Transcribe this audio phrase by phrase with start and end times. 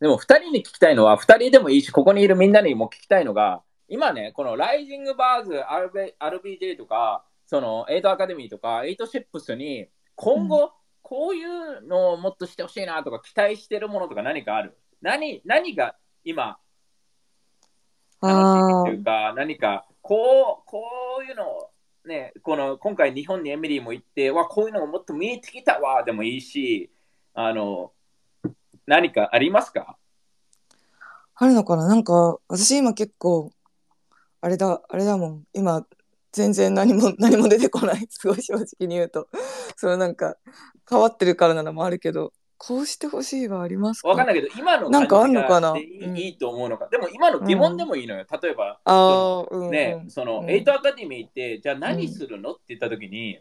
[0.00, 5.62] でも2人に聞きたいのは、2人でもいいし、ここにいるみんなにも聞きたいのが、今ね、この Rising Birds、
[6.18, 14.78] RBJ とか、その Eight Academy とか、8ships に、今後、こういうのをもっとしてほしいなとか、期待してるものとか何かある？
[15.02, 16.58] 何何が今、
[18.22, 20.82] 楽しいというか、何か、こう、こ
[21.20, 21.70] ういうのを、
[22.06, 26.90] ね、この今回日本にエミリーも行って、わ、こういうのももっと見えてきたわ、でもいいし、
[27.34, 27.92] あの、
[28.90, 29.96] 何かありますか？
[31.36, 31.86] あるのかな？
[31.86, 33.52] なんか、私今結構、
[34.40, 35.44] あれだ、あれだもん。
[35.52, 35.86] 今、
[36.32, 38.04] 全然何も、 何も出てこない。
[38.10, 39.28] すごい正直に言うと。
[39.76, 40.36] そのなんか、
[40.90, 44.08] 変わってるからなのもあるけど、こうしてほしいはありますか？
[44.08, 45.78] わかんないけど、今のなんかあんのかな？
[45.78, 46.88] いい,、と思うのか。
[46.88, 48.26] でも今の疑問でもいいのよ。
[48.42, 50.50] 例えば、ああ、うん、ね、その、うん。
[50.50, 52.54] エイトアカデミーって、じゃあ何するの？
[52.54, 53.38] って言ったときに、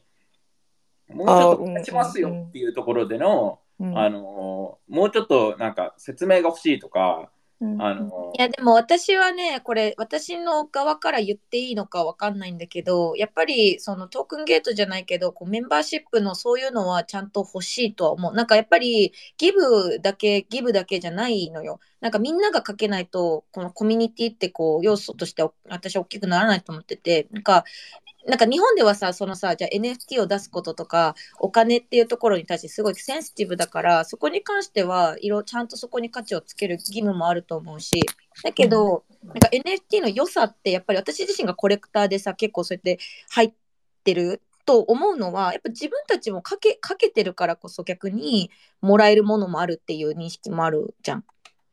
[1.10, 3.98] もうちょっと立ちますよっていうところでの、うん。
[3.98, 7.82] あの、もうちょっとなんか説明が欲しいとか、うん。
[7.82, 18.34] あのい、やでも私はねこれ私の側から言っていいのかわかんないんだけどやっぱりそのトークンゲートじゃないけどこうメンバーシップのそういうのはちゃんと欲しいとは思う。
[18.34, 21.82] なんかやっぱりギブだけギブだけじゃないのよ。
[22.00, 27.28] なんかみんなが書けないとこのコミュニティってこう要素として私は大きくならないと思ってて。
[27.32, 27.66] なんか
[28.28, 38.02] なんか日本ではさ、そのさ、じゃあ NFT を出すこととか、お金っていうところに対してすごいセンシティブだから、そこに関しては、いろ、ちゃんとそこに価値をつける義務もあると思うし、
[38.44, 43.54] だけど、なんか NFT の良さって、やっぱり私自身がコレクターでさ、結構そうやって入っ
[44.04, 51.26] てると思うのは、やっぱ自分たちもかけ、かけてるからこそ逆にもらえるものもあるっていう認識もあるじゃん。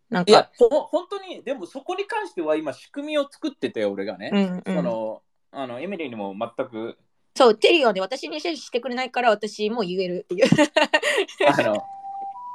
[0.09, 4.31] なんいや本当に、でもそこに関しては今仕組みを作ってて、俺がね。
[4.33, 5.23] うんうんその、
[5.59, 6.99] あの、エミリーにも全く、
[7.35, 10.45] そう、テリーはね、私にシェアしてくれないから私も言えるっていう。
[11.49, 11.77] あの、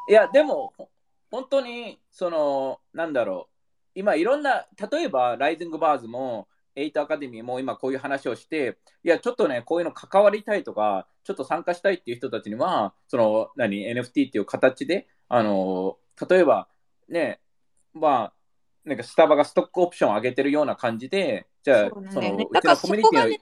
[0.08, 0.90] いや、でも、ほ
[1.32, 15.98] 本当に、その、なんだろう、今いろんな、例えば、ライジングバーズも、エイトアカデミーも今こういう話をして、いや、ちょっとね、こういうの関わりたいとか、ちょっと参加したいっていう人たちには、その、何、NFT っていう形で、あの、
[16.30, 16.68] 例えば、
[17.08, 17.40] ね、
[17.94, 18.34] まあ、
[18.86, 23.38] なんかスタバがストックオプションを上げてるような感じで、じゃあ、そうなんその、うちのコミュニティの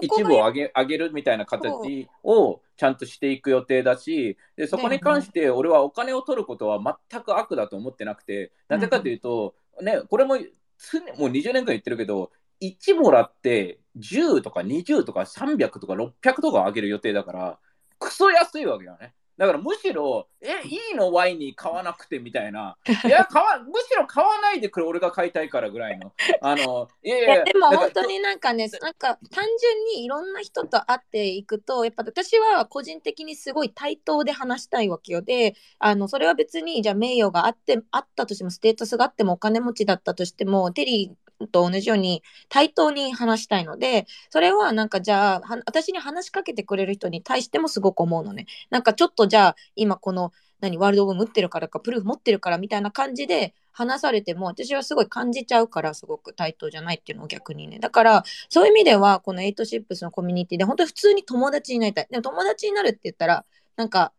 [0.00, 12.30] 一部を上げ上げるみたいな形をちゃんとしていく予定だし、でそこに関して俺はお金を取ることは全く悪だと思ってなくて、なぜかというと、ね、これも常もう20年間言ってるけど、
[12.60, 17.58] 1もらって10とか20とか300とか600とか上げる予定だから、
[17.98, 19.14] クソ安いわけよね。
[19.38, 22.76] だからむしろ、え、いいのワインに買わなくてみたいな。
[23.04, 26.12] いや、買わ、 むしろ買わないでくれ、俺が買いたいからぐらいの。
[26.40, 35.20] あの、いやいやでも本当になんかね、なんか単純にいろんな人と会っていくと、やっぱ私は個人的にすごい対等で話したいわけよ。
[35.20, 48.46] で、あのそれは別にじゃあ名誉があってあったとしても、ステータスがあっても、お金持ちだったとしても、テリーと同じように対等に話したいので、それはなんかじゃあ、私に話しかけてくれる人に対してもすごく思うのね。
[48.70, 57.78] なんかちょっとじゃあ、今この、何、 World of 持ってるからか、 Proof 持ってるからみたいな感じで話されても、私はすごい感じちゃうから、すごく対等じゃないっていうのを逆にね。
[57.78, 62.06] だから、そういう意味では、この8ships のコミュニティで、本当に普通に友達になりたい。
[62.10, 63.44] でも友達になるって言ったら、
[63.76, 64.12] なんか、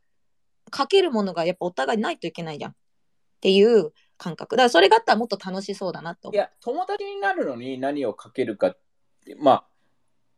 [0.69, 2.72] かけるものがやっぱお互いないといけないじゃん。
[2.72, 2.75] っ
[3.39, 4.55] ていう感覚。
[4.55, 6.31] だからそれがあったらもっと楽しそうだなと。
[6.31, 8.78] いや、友達になるのに何をかけるかっ
[9.25, 9.66] て、ま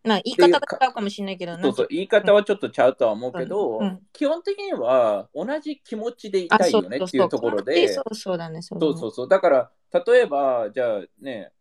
[0.03, 8.61] まあ言い方が違うかもしれないけど、そうそう、言い方はちょっとちゃうとは思うけど、うんうん基本的には同じ気持ちでいあたいよねっていうところで、そうそうだね。
[8.61, 9.71] そうそうそうそう、だから、
[10.05, 11.53] 例えば、じゃあね、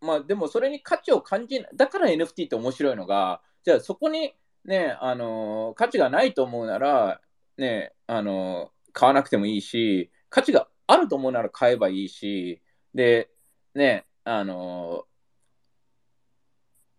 [0.00, 4.32] まあでもそれに価値を感じない、だから NFT って面白いのが、じゃあそこに
[4.64, 7.20] ね、あのー価値がないと思うなら、
[7.56, 12.60] ね、あのー買わなくてもいいし、価値があると思うなら買えばいいし、
[12.94, 13.30] で、
[13.74, 15.08] ね、あのー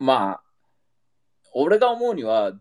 [0.05, 0.43] まあ、
[1.53, 2.53] 俺が思うには、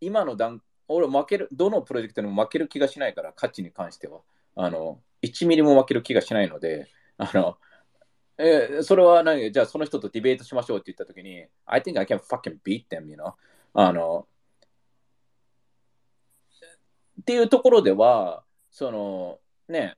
[0.00, 4.20] 今の段、俺負ける、どのプロジェクトにも負ける気がしないから、価値に関しては。
[4.54, 6.86] あの、1ミリも負ける気がしないので、
[7.18, 7.58] あの、
[8.38, 9.50] えーそれは何？
[9.50, 13.32] じゃあその人とディベートしましょうって言ったときに、I think I can fucking beat them, you know?
[13.72, 14.28] あの、
[17.20, 19.96] っていうところでは、その、ね、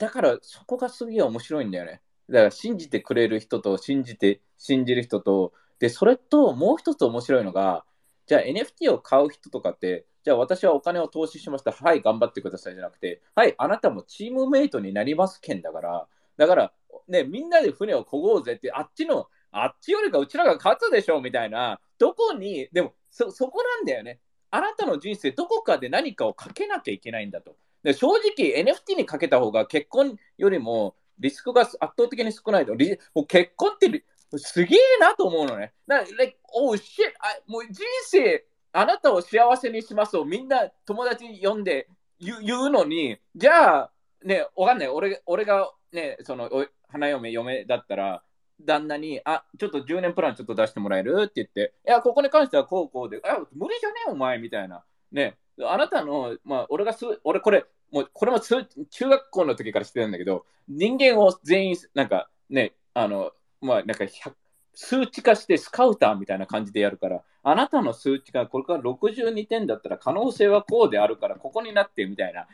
[0.00, 2.00] だからそこがすげえ面白いんだよね。
[2.30, 7.84] だから信じてくれる人と信じて、信じる人と、で、それともう一つ面白いのが、
[8.26, 11.72] じゃあ NFT を買う人とかって、じゃあ私はお金を投資しました。
[11.72, 16.06] はい、頑張ってくださいじゃなくて、はい、あなたもチームメイトになりますけんだから、
[16.38, 16.72] だから、
[17.06, 24.18] ね、みんなで船を漕ごうぜって、あっちの、あっちよりかうちらが勝つでしょみたいな、どこに、でもそ、そこなんだよね。
[24.50, 27.56] あなたの人生、どこかで何かをかけなきゃいけないんだと。
[27.82, 32.74] で正直 NFT にかけた方が結婚よりもリスクが圧倒的に少ないと。
[32.74, 34.04] もう結婚って
[34.38, 35.72] すげえなと思うのね。
[35.86, 37.10] だから、like, oh shit!
[37.18, 41.88] あもう人生、あなたを幸せにしますをみんな友達に呼んで
[42.20, 43.90] 言うのに、じゃあ、
[44.24, 44.88] ね、わかんない。
[44.88, 46.48] 俺俺がね、その
[46.88, 48.22] 花嫁、嫁だったら、
[48.60, 51.16] 旦那に、あ、ちょっと10年プランちょっと出してもらえる？
[51.22, 53.94] って言って、いや、ここに関してはこうこうで、あ、無理じゃね？
[54.08, 54.84] え、お前、みたいな。
[55.10, 58.54] ね、あなたの、まあ、俺がす、俺これ、もう、これもす
[58.90, 64.32] 中学校の時から知ってるんだけど、人間を全員、なんかね、あの、まあ、なんか100
[64.74, 72.46] 数値化してスカウターみたいな感じでやるから、あなたの数値がこれから62点だったら可能性はこうであるから、ここになってみたいな。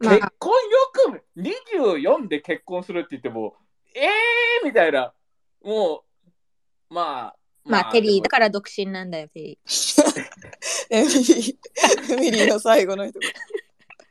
[0.00, 3.56] まあ結婚よく24で結婚するって言っても、
[3.94, 5.12] えーみたいな。
[5.62, 6.04] も
[6.90, 7.36] う、まあ。
[7.64, 9.58] まあ、テリーだでから独身なんだよ、テリ
[10.90, 13.18] エミリー、エミリーの最後の人。
[13.18, 13.24] も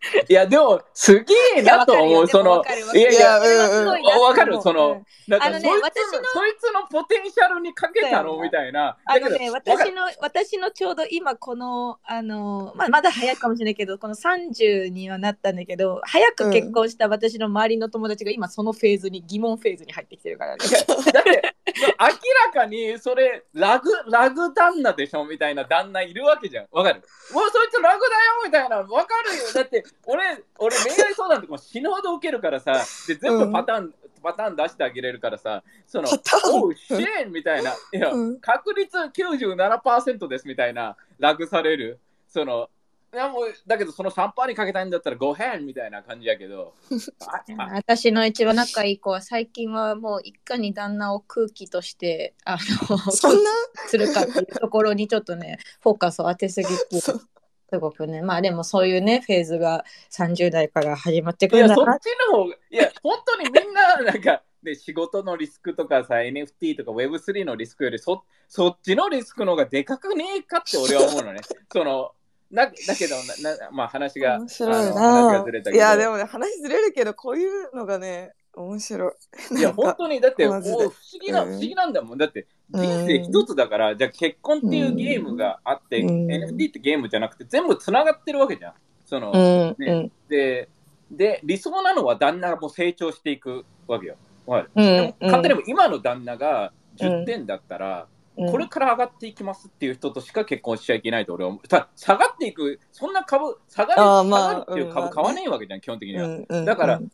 [0.27, 2.27] いや、でも、すげえなと思う。
[2.27, 2.63] その、
[2.93, 3.43] いやいや、う。
[3.43, 8.37] んうんわかる、その、なんかあのねそいつ私のそいつのポテンシャルにかけたの？
[8.41, 8.97] みたいな。
[9.05, 9.79] あのね、だけどわかる。
[9.79, 20.65] 私の、私のちょうど今この、あの、まあ、まだ早いかもしれないけど、この30にはなったんだけど、早く結婚した私の周りの友達が今そのフェーズに、疑問フェーズに入ってきてるからね。
[21.13, 21.42] だって、
[21.87, 22.15] 明ら
[22.53, 26.67] かにそれ、ラグ、ラグ旦那でしょみたいな旦那いるわけじゃん。
[26.71, 27.01] わかる？
[27.33, 28.77] うわ、そいつラグだよみたいな。
[28.77, 29.43] わかるよ。
[29.53, 32.73] だって、俺、俺恋愛相談とかも死ぬほど受けるからさ、
[33.07, 36.07] で、全部パターン、パターン出してあげれるからさ、その、
[36.53, 37.71] おう、シェーンみたいな。
[37.71, 41.99] いや、うん確率97%ですみたいな、ラグされる。
[42.29, 42.69] その、
[43.13, 46.73] いやもうだけどその3パーにかけたいんだったら Go ahead みたいな感じやけど。
[47.73, 52.57] 私の一番仲いい子は最近はもう一家に旦那を空気としてあ
[52.89, 53.51] の そんな？
[53.87, 58.21] するかっていうところにちょっとねフォーカスを当てすぎてすごくね。
[58.21, 71.41] まあでもそういうねフェーズが30代から始まってくいや、そっるんだなちの方が、いや、本当にみんな、なんか、ね、仕事のリスクとかさ、NFT とか Web3 のリスクよりそ、そっちのリスクの方がでかくねえかって俺は思うのね。
[71.71, 72.11] その、
[72.53, 75.39] だだけどなな、まあ話が、面白いな。
[75.39, 75.77] がずれたけど。
[75.77, 79.15] いやでもね話ずれるけどこういうのがね面白
[79.51, 79.59] い。
[79.59, 80.89] いや、本当に、だって、もう不思
[81.19, 81.49] 議な、うん。
[81.49, 82.17] 不思議なんだもん。
[82.17, 86.27] だって、人生一つだから、じゃあ結婚っていうゲームがあって、うん。
[86.27, 88.73] NFT ってゲームじゃなくて、全部つながってるわけじゃん。
[89.05, 89.37] その、う
[89.81, 90.11] んね。
[90.29, 90.69] で、
[91.09, 94.15] で、理想なのは旦那がもう成長していくわけよ。
[94.45, 95.29] うんでもうん。
[95.31, 101.67] 簡単に今の旦那が10点だったら、うんこれから上がっていきますっていう人としか結婚しちゃいけないと俺は思う。
[101.67, 106.65] さ下がっていく、そんな株、下がる下がるっていう株買わねえわけじゃん、基本的には。
[106.65, 107.11] だからうん。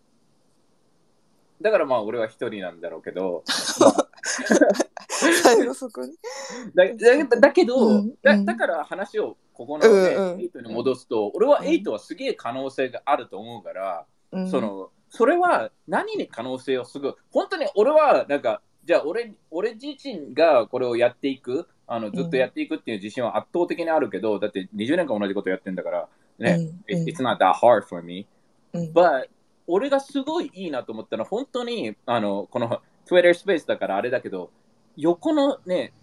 [1.61, 3.43] だからまあ俺は一人なんだろうけど、
[5.07, 6.13] 最後そこに。
[6.73, 6.85] だ
[7.25, 14.49] だだけど、だだから話をここの、ねエイトに戻すと、俺はエイトはすげえ可能性があると思うから、うん。
[14.49, 26.09] そのそれは何に可能性をすぐ、本当に俺はなんか、じゃあ俺俺自身がこれをやっていく、あのずっとやっていくっていう自信は圧倒的にあるけど、だって20年間同じことやってんだから、
[26.39, 28.27] ね、It's not that hard for me.
[28.73, 29.27] うん But
[29.71, 34.51] 俺がすごいいいなと思ったのは、本当にあのこの Twitter スペースだからあれだけど、
[34.97, 35.93] 横のね、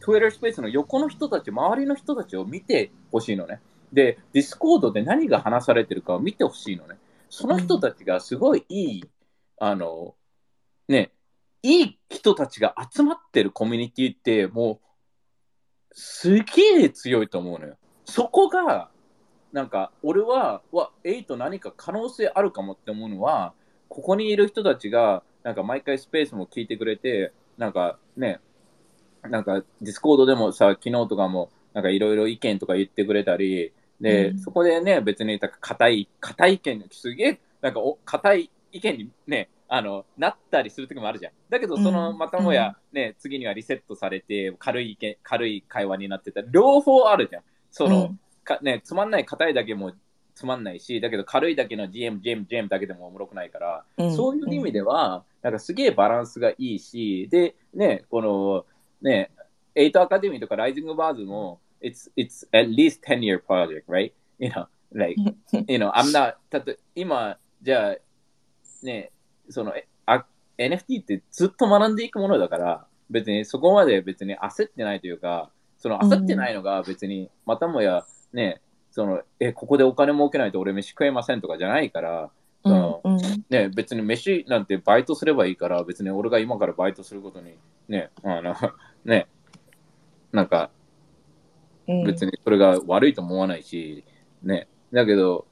[0.00, 3.60] Twitter スペースの横の人たち、周りの人たちを見てほしいのね。
[3.92, 6.96] で、Discord で何が話されてるかを見てほしいのね。
[7.28, 9.04] その人たちがすごいいい、
[9.58, 10.14] あの、
[10.88, 11.12] ね、
[11.62, 14.86] いい人たちが集まってるコミュニティって、もう、
[15.92, 17.76] すげえ強いと思うのよ。
[18.04, 18.90] そこが、
[19.52, 23.52] なんか、俺は、わ、 Eight 何か可能性あるかもって思うのは、
[23.88, 28.40] ここにいる人たちが、なんか毎回スペースも聞いてくれて、なんかね、
[29.22, 41.32] なんか Discord でもさ、昨日とかも、なんかいろいろ意見とか言ってくれたり、で、うんそこでね、別に、なんか硬い、硬い意見、すげえ、なんかお、硬い意見にね、あの、なったりする時もあるじゃん。
[41.48, 46.40] だけど、その、うんまたもや、ね、次にはリセットされて、軽い意見、軽い会話になってた。
[46.42, 47.42] 両方あるじゃん。
[47.70, 49.92] その、うんかね、つまんない硬いだけも
[50.34, 58.66] つまんないし、だけど軽いだけの GM、GM、GM だけでもおもろくないから、うんそういう意味では、なんかすげえバランスがいいし、で、ね、この、
[59.02, 59.30] ね、
[59.74, 64.12] エイトアカデミーとかライジングバーズも、it's, it's at least 10 year project, right?
[64.38, 65.16] You know, like,
[65.68, 67.96] you know, I'm not, たと今、じゃあ、
[68.82, 69.12] ね、
[69.50, 70.24] その、えあ
[70.58, 82.30] NFT ってずっと学んでいくものだから、別にそこまで別に焦ってないというか、その焦ってないのが別に、またもや、ね、その、え、ここでお金儲けないと俺飯食えませんとかじゃないから、
[82.62, 83.16] そのうん
[83.48, 87.56] ね、別に飯なんてバイトすればいいから、別に俺が今からバイトすることに、
[87.88, 88.54] ね、あの、
[89.04, 89.26] ね、
[90.32, 90.70] なんか
[91.90, 92.04] うん。
[92.04, 94.04] 別にそれが悪いと思わないし、
[94.42, 95.46] ね、だけど、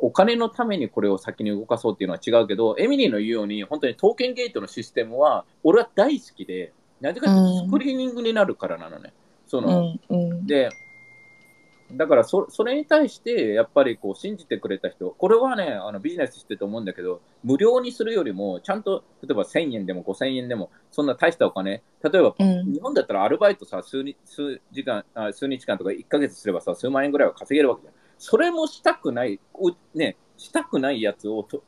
[0.00, 9.12] お金のためにこれを先に動かそうっていうのは違うけど、エミリーの言うように、本当にトーケンゲートのシステムは、俺は大好きで、なぜかというとスクリーニングになるからなのね。
[9.46, 10.70] その、うんうんで、
[11.92, 27.94] だからそそれに対して、やっぱりこう信じてくれた人、これはね、あのビジネスしてると思うんだけど、無料にするよりも、ちゃんと、例えば1000円でも5000円でも、そんな大したお金、例えばうん日本だったらアルバイトさ、数日数時間あ数日間とか1ヶ月すればさ、数万円ぐらいは稼げるわけじゃん。
[28.26, 31.62] それもしたくない、おね、したくないやつをと、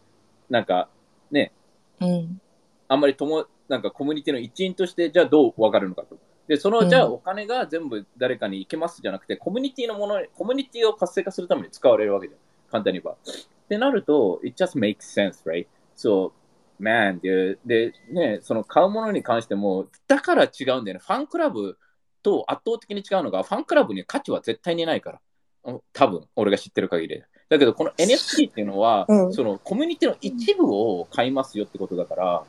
[0.48, 0.88] なんか、
[1.30, 1.52] ね、
[2.00, 2.40] うん
[2.88, 6.16] あんまりとも、なんかコミュニティの一員として、じゃあどう分かるのかと。
[6.48, 12.40] で、その、うんじゃあお金が全部誰かに行けますじゃなくて、コミュニティのもの、コミュニティを活性化するために使われるわけじゃん。
[12.70, 13.12] 簡単に言えば。
[13.12, 15.66] ってなると、it just makes sense, right?
[15.94, 16.32] So,
[16.80, 21.00] man, で、で、ね、その買うものに関しても、だから違うんだよね。
[21.00, 21.76] ファンクラブ
[22.22, 25.20] と圧倒的に違うのが、ファンクラブに価値は絶対にないから。
[25.66, 27.25] うん多分、俺が知ってる限りで。
[27.49, 32.44] だけど、この NFT っていうのは、うんそのコミュニティの一部を買いますよってことだから、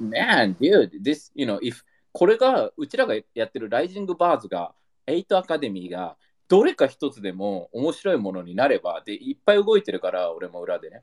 [0.00, 1.82] Man, dude, this, you know, if
[2.12, 4.72] これが、うちらがやってるライジングバーズが、
[5.06, 6.16] 8アカデミーが、
[6.48, 11.00] どれか一つでも面白いものになれば、で、いっぱい動いてるから、俺も裏でね。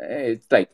[0.00, 0.72] Eh, It's like,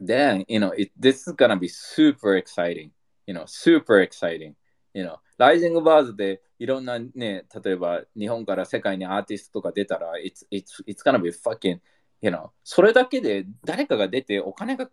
[0.00, 2.90] then, you know, it, this is gonna be super exciting.
[3.26, 4.54] You know, super exciting.
[4.96, 11.80] You know, ライジングバーズでいろんなね、例えば日本から世界にアーティストとか出たら、it's, it's, it's gonna be fucking,
[12.22, 14.88] you know, それだけで誰かが出てお金が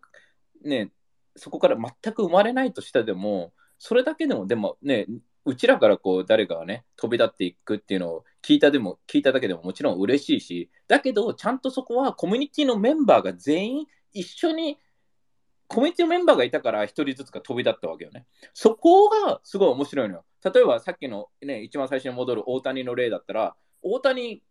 [0.62, 0.90] ね、
[1.36, 5.06] そこから全く生まれないとしたでも、それだけでも、でもね、
[5.46, 14.78] うちらからこう誰かがね、飛び立っていくっていうのを聞いたでも、聞いただけでももちろん嬉しいし、だけど、ちゃんとそこはコミュニティのメンバーが全員一緒に、
[15.68, 18.26] コミュニティメンバーがいたから一人ずつが飛び立ったわけよね。
[18.52, 20.24] そこがすごい面白いのよ。
[20.44, 24.42] 例えばさっきのね、一番最初に戻る大谷の例だったら、大谷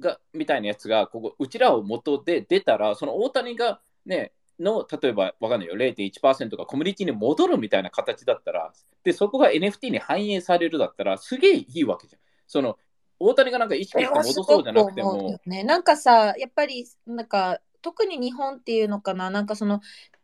[0.00, 8.72] がみたいなやつがここうちらを元で出たら、その大谷がね、の例えばわかんないよ、0.1%がコミュニティに戻るみたいな形だったら、
[9.04, 12.22] で、そこが NFT に反映されるだったら、すげえいいわけじゃん。
[12.46, 12.78] その
[13.18, 19.80] 大谷がなんか意識して戻そうじゃなくても、ね、なんかさやっぱりなんか特に日本っていうのかななんかその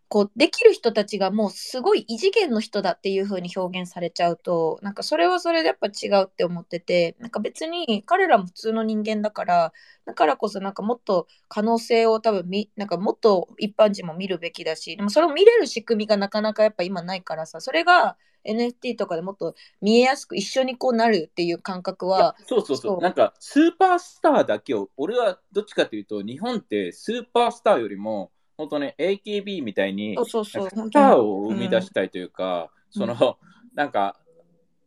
[0.08, 9.72] こうできる人たちがもうすごい異次元の人だっていう風に表現されちゃうとなんかそれはそれでやっぱ違うって思っててなんか別に彼らも普通の人間だから
[10.06, 22.92] だからこそなんかもっと可能性を多分みなんかもっと一般人も見るべきだしでもそれを見れる仕組みがなかなかやっぱ今ないからさそれが NFT とかでもっと見えやすく一緒にこうなるっていう感覚はそうそうそう。
[22.92, 23.00] そう。
[23.00, 33.38] なんかスーパースターだけを、俺はどっちかというと、日本ってスーパースターよりも、本当ね、AKB みたいにそうそうスターを生み出したいというか、うんその、
[33.74, 34.18] なんか、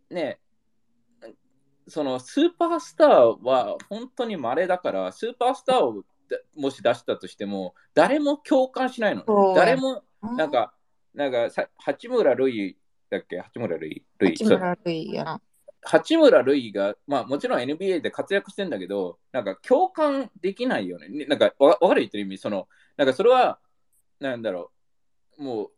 [0.09, 0.39] ね、
[1.87, 9.25] そのスーパースターは本当に稀だから、スーパースターをだもし出したとしても、誰も共感しないのね。
[9.55, 10.73] 誰も、ななんか、
[11.13, 12.77] なんかさ、八村塁
[13.09, 13.39] だっけ？
[13.39, 14.05] 八村塁。
[14.17, 15.41] 塁八村塁やな。
[15.83, 21.09] 八村塁が、まあもちろん NBA で活躍してんだけど、なんか共感できないよね。
[21.09, 23.59] ねなんかわわかる言ってる意味、その、なんかそれは、
[24.19, 24.71] なんだろ
[25.39, 25.71] う、も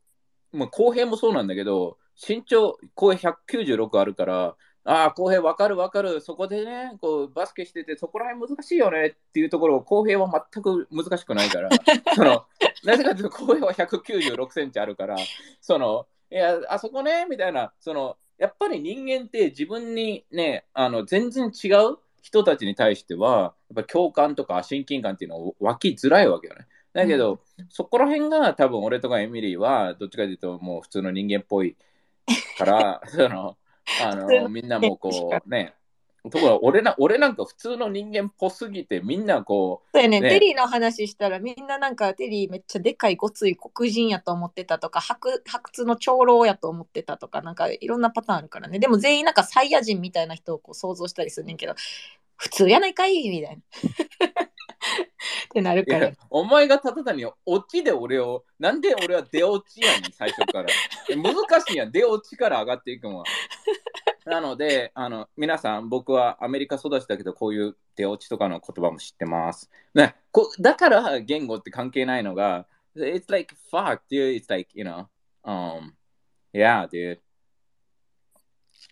[0.53, 4.55] う、もう公平もそうなんだけど、身長、公平196あるから、
[4.86, 9.15] ああ、公平わかるわかる、そこでね、こうバスケしてて、そこら辺難しいよね。
[9.15, 11.69] っていうところを公平は全く難しくないから、
[12.13, 12.45] その、
[12.83, 15.15] なぜかというと公平は196センチあるから、
[15.62, 26.67] その、いや、あそこね、みたいな、その、やっぱり人間って自分にね、あの全然違う人たちに対しては、やっぱ共感とか親近感っていうのを湧きづらいわけよね。
[26.91, 31.77] だけど、そこら辺が多分俺とかエミリーは、どっちかというともう普通の人間っぽい
[32.57, 33.55] から、 その、
[34.03, 35.73] あの、みんなもこうね、
[36.30, 40.30] ところが俺な 俺なんか普通の人間っぽすぎて、みんなこそうやねね。
[40.30, 48.80] テリーの話したらみんななんかテリーめっちゃでかいごつい黒人やと思ってたとか白白髪の長老やと思ってたとかなんかいろんなパターンあるからね。
[48.80, 51.75] でも全員なんかサイヤ人みたいな人をこう想像したりするねんけど
[52.36, 53.62] 普通やないかいみたいな。
[55.46, 56.08] ってなるから。
[56.08, 60.70] や、お前がただ単にオチで俺を、なんで俺は出落ちやねん、最初から。
[61.15, 63.25] 難しいやん、出落ちから上がっていくのは。
[64.25, 69.70] なので、あの皆さん、僕はアメリカ育ちだけど、こういう出落ちとかの言葉も知ってます。
[69.94, 72.65] ね、こだから言語って関係ないのが、
[72.96, 74.36] It's like, fuck, dude.
[74.36, 75.08] It's like, you know,
[75.44, 75.94] um,
[76.53, 77.20] yeah, dude.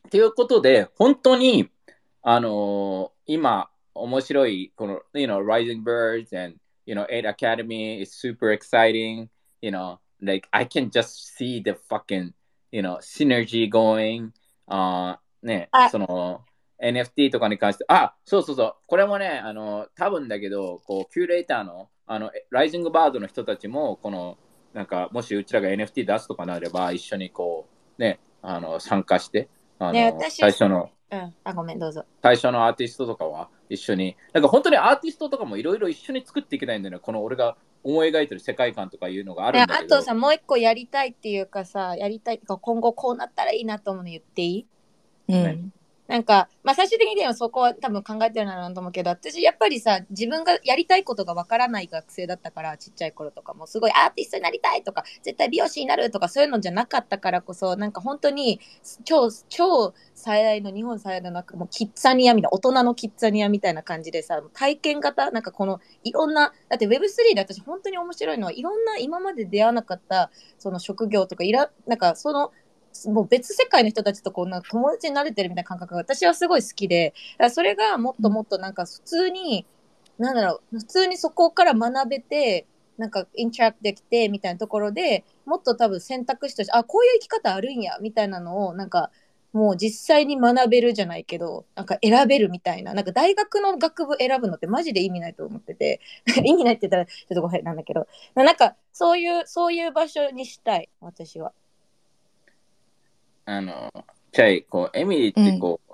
[0.09, 1.69] ということで、本当に、
[2.21, 9.29] あのー今、面白い、この、you know, Rising Birds and, you know, 8 Academy is super exciting.
[9.61, 12.33] You know, like, I can just see the fucking,
[12.71, 14.33] you know, synergy going.
[14.71, 16.45] あーねあ、その、
[16.81, 24.37] NFT とかに関して、あ、そうそうそう、これもね、あの、多分だけど、こう、キュレーターの、あの、ライジングバードの人たちも、この、
[24.73, 31.33] なんか、もしうちらが NFT 出すとかなれば、一緒にこう、ね、あの、参加して、あの、ね私最初の、うん。
[31.43, 32.05] あ、ごめん、どうぞ。
[32.23, 39.95] 最初のアーティストとかは一緒に、なんか本当にアーティストとかもいろいろ一緒に作っていけないんだよね、この俺が思い描いてる世界観とかいうのがあるんだけど。
[39.95, 44.65] あとさ、もう一個やりたいっていうかさ、やりたいとか、今後こうなったらいいなと思うの言っていい？
[45.29, 45.73] うん。
[46.07, 58.59] なんか、まあ、最終的にはそこは多分考えてるなと思うけど、私やっぱりさ、自分がやりたいことがわからない学生だったから、ちっちゃい頃とかも、すごいアーティストになりたいとか、絶対美容師になるとか、そういうのじゃなかったからこそ、なんか本当に、
[59.05, 72.51] 超、超最大の、日本最大のなんかもうキッザニアみたいな、大人のキッザニアみたいな感じでさ、体験型、なんかこの、いろんな、だって Web3 で私本当に面白いのは、いろんな今まで出会わなかった、その職業とか、いら、なんかその、
[73.07, 79.65] もう別世界の人たちとこうな友達になれてるみたいな感覚が私はすごい好きで、だそれがもっともっとなんか普通に、
[80.17, 82.67] なんだろう、普通にそこから学べて、
[82.97, 89.11] なんかインタラクトできてみたいなところでもっと多分選択肢として、あ、こういう生き方あるんや、みたいなのをなんか
[89.53, 95.99] もう実際に学べるじゃないけど、なんか選べるみたいな、なんか大学の学部選ぶのってマジで意味ないと思ってて、
[96.45, 101.53] 意味ないって言ったらちょっとごめんなんだけど、なんかそういう、そういう場所にしたい、私は。
[103.51, 103.91] あの、
[104.31, 105.93] チャイ、こう、エミリーってこう、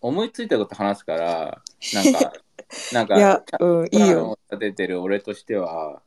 [0.00, 2.32] 思いついたこと話すから、なんか、
[2.92, 3.20] なんか、い
[3.58, 6.02] うんいいよを立ててる俺としては、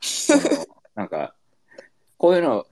[0.95, 1.35] なんか、
[2.17, 2.65] こういうの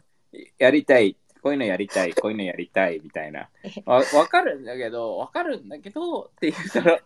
[0.57, 3.49] やりたい、こういうのやりたい、こういうのやりたいみたいな。
[3.85, 7.01] わわかるんだけど、わかるんだけどって言ったら、い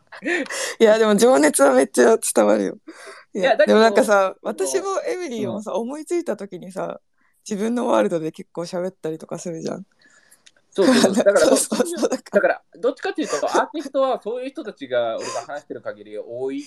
[0.84, 2.78] や、でも情熱はめっちゃ伝わるよ。
[3.34, 7.02] いいやでもなんかさ、私もエミリーもさ、思いついた時にさ、
[7.50, 9.86] 自分のワールドで結構喋ったりとかするじゃん。
[11.40, 12.10] そうそうそう。
[12.10, 16.64] だから、だから、どっちかっていうと、アーティストはそういう人たちが俺が話してる限り多い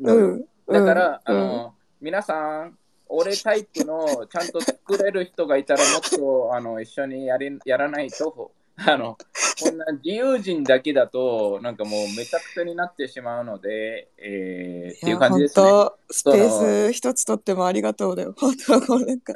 [0.00, 0.14] ら。
[0.14, 0.26] のよ。
[0.26, 0.46] うん。
[0.72, 9.16] だから、うんあの、皆さん、俺タイプのちゃんと作れる人がいたらもっとあの一緒にやりやらないと、あの、
[9.62, 15.70] こんな自由人だけだと、なんかもうめちゃくちゃになってしまうので、えー、っていう感じですね。
[15.70, 18.34] 本当スペース一つとってもありがとうだよ。
[18.36, 19.32] 本当こうなんか。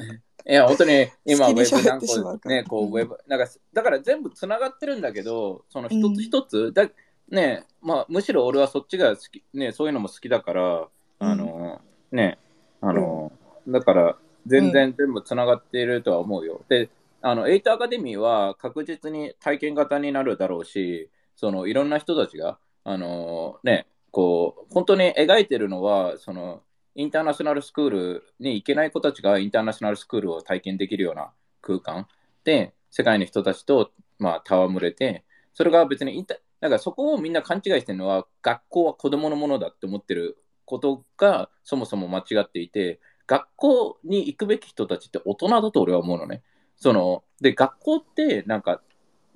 [0.50, 2.56] いや、本当に今、ウェブなん喋ってしまうから。
[2.56, 2.92] かね、こう、うん。
[2.92, 6.14] ウェブ、なんか、だから全部つながってるんだけど、その一うん。
[6.16, 6.90] つ一つ、だ
[7.30, 10.88] ね、まあ、むしろ俺はそっちが好き、ね、そういうのも好きだから、
[11.20, 12.38] あの、ね、
[12.80, 13.30] あの、
[13.68, 16.62] だから、全然全部つながっているとは思うよ。
[16.68, 16.90] で、
[17.22, 26.62] あの、エイトアカデミーは確実に体験型になるだろうし、その、いろんな人たちが、あの、ね、こう、本当に描いてるのは、その、
[27.00, 31.30] インターナショナルスクールに行けない子たちがインターナショナルスクールを体験できるような
[31.62, 32.06] 空間
[32.44, 40.36] で、世界の人たちと、まあ、戯れて、それが別にインタ、なんかそこをみんな勘違いしてるのは、学校は子供のものだって思ってる
[40.66, 46.42] ことがそもそも間違っていて、学校に行くべき人たちって大人だと俺は思うのね。
[46.76, 48.82] その、で、学校ってなんか、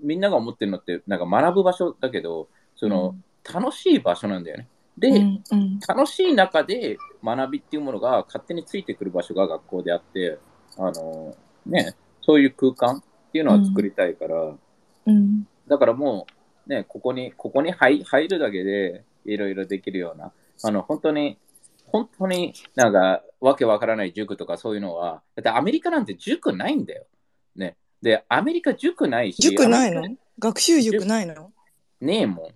[0.01, 3.17] みんなが思ってるのって、なんか学ぶ場所だけど、その、
[3.51, 4.69] 楽しい場所なんだよね。
[4.99, 10.39] で、うんうん楽しい中で学びっていうものが勝手についてくる場所が学校であって、
[10.79, 13.03] あの、ね、そういう空間っ
[13.33, 14.55] ていうのは作りたいから、
[15.07, 16.27] うんだからも
[16.67, 21.39] う、ね、ここに、ここに入入るだけでいろいろできるような、あの、本当に、
[21.87, 27.07] 本当になんか、わけわからない塾とかそういうのは、だってアメリカなんて塾ないんだよ。
[27.57, 27.77] ね。
[28.03, 30.03] で、アメリカ塾ないし、塾ないの？
[30.39, 31.53] 学習塾ないの？
[32.01, 32.47] ねえもん。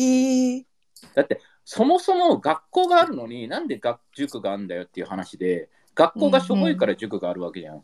[0.00, 0.66] へえ。
[1.14, 7.82] だって、そもそも学校があるのになんで学塾があるんだよっていう話で、学校がしょぼいから塾があるわけじゃん。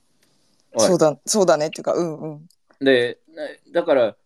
[0.74, 2.48] おいそうだ、そうだねっていうか、うんうん。
[2.80, 4.16] で、ねだから、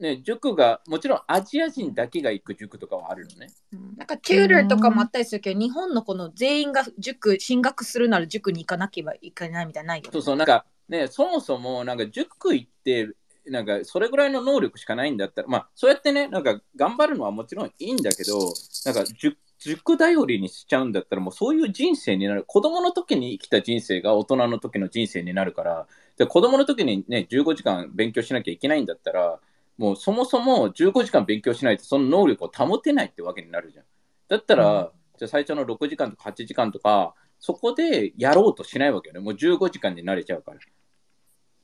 [0.00, 3.48] ね、塾が、もちろんアジア人だけが行く塾とかはあるのね。
[3.72, 10.10] うんなんかチューターとかもあったりするけど、日本のこの全員が塾、進学するなら塾に行かなければいけないみたいなのないよね。
[10.12, 13.08] そうそう、なんかね、そもそもなんか塾行って、
[13.46, 18.52] なんかそれぐらいの能力しかないんだったら、まあそうやってね、なんか頑張るのはもちろんいいんだけど、
[18.84, 22.44] なんか塾塾頼りにしちゃうんだったらもうそういう人生になる。
[22.46, 29.40] 子供の時に生きた人生が大人の時の人生になるから、で子供の時にね、15時間勉強しなきゃいけないんだったら、
[29.78, 33.84] もうそもそも15時間勉強しないとその能力を保てないってわけになるじゃん。
[34.28, 39.20] だったら、うんじゃあ最初の6時間とか8時間とか、そこでやろうとしないわけよね。
[39.20, 40.58] もう15時間に慣れちゃうから。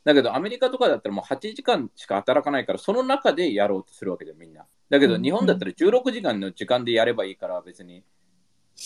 [0.05, 4.65] だけどアメリカとかだったらもう8時間しか働かないから、その中でやろうとするわけじゃん、みんな。
[4.89, 8.03] だけどうん日本だったら16時間の時間でやればいいから、別に。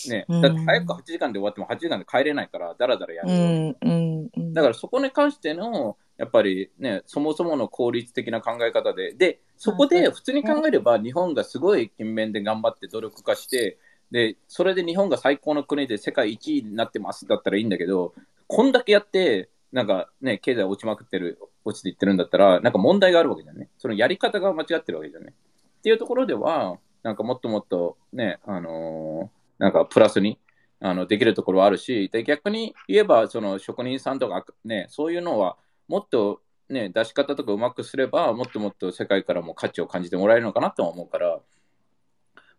[0.09, 3.35] ね、うんだって早く8時間で終わっても8時間で帰れないから、だらだらやるよ。
[3.35, 4.53] うんうんうん。
[4.53, 13.77] だからそこに関してのやっぱりね、そもそもの効率的な考え方で、で、そこで普通に考えれば、日本がすごい勤勉で頑張って努力家して、
[14.11, 18.13] で、それで日本が最高の国で世界一位になってますだったらいいんだけど、
[18.47, 23.69] こんだけやって、なんかね、経済落ちまくってる、落ちていってるんだったら、なんか問題があるわけじゃね。
[23.77, 25.33] そのやり方が間違ってるわけじゃね。
[25.79, 30.37] っていうところでは、なんかもっともっとね、あのーなんかプラスに
[30.81, 35.57] あのできるところはあるし、で逆に言えば、その職人さんとかね、そういうのは
[35.87, 41.39] もっとね、出し方とかうまくすれば、もっともっと世界からも価値を感じてもらえるのかなとは思うから、